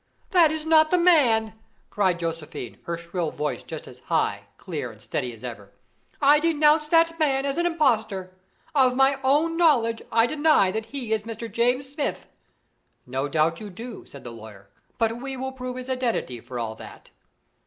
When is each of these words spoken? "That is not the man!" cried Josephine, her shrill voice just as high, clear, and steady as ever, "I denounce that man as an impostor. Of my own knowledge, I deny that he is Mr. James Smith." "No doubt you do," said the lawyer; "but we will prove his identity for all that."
"That 0.31 0.49
is 0.49 0.65
not 0.65 0.89
the 0.89 0.97
man!" 0.97 1.53
cried 1.91 2.17
Josephine, 2.17 2.79
her 2.85 2.97
shrill 2.97 3.29
voice 3.29 3.61
just 3.61 3.87
as 3.87 3.99
high, 3.99 4.47
clear, 4.57 4.91
and 4.91 4.99
steady 4.99 5.31
as 5.31 5.43
ever, 5.43 5.71
"I 6.19 6.39
denounce 6.39 6.87
that 6.87 7.19
man 7.19 7.45
as 7.45 7.59
an 7.59 7.67
impostor. 7.67 8.33
Of 8.73 8.95
my 8.95 9.19
own 9.23 9.55
knowledge, 9.57 10.01
I 10.11 10.25
deny 10.25 10.71
that 10.71 10.85
he 10.87 11.13
is 11.13 11.21
Mr. 11.21 11.51
James 11.51 11.87
Smith." 11.87 12.25
"No 13.05 13.27
doubt 13.27 13.59
you 13.59 13.69
do," 13.69 14.03
said 14.07 14.23
the 14.23 14.31
lawyer; 14.31 14.71
"but 14.97 15.21
we 15.21 15.37
will 15.37 15.51
prove 15.51 15.77
his 15.77 15.87
identity 15.87 16.39
for 16.39 16.57
all 16.57 16.73
that." 16.77 17.11